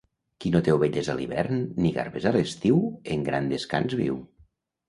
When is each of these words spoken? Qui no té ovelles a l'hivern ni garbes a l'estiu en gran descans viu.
Qui 0.43 0.51
no 0.53 0.61
té 0.67 0.71
ovelles 0.77 1.09
a 1.13 1.15
l'hivern 1.19 1.59
ni 1.85 1.91
garbes 1.99 2.27
a 2.31 2.33
l'estiu 2.39 2.81
en 3.17 3.27
gran 3.29 3.51
descans 3.55 3.99
viu. 4.05 4.19